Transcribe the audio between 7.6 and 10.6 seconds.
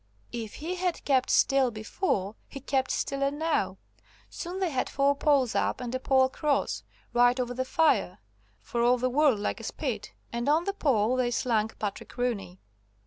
fire, for all the world like a spit, and